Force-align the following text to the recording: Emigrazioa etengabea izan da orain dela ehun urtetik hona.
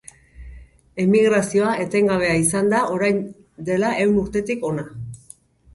Emigrazioa 1.03 1.73
etengabea 1.85 2.33
izan 2.45 2.73
da 2.75 2.81
orain 2.97 3.21
dela 3.69 3.95
ehun 4.07 4.21
urtetik 4.27 4.69
hona. 4.71 4.93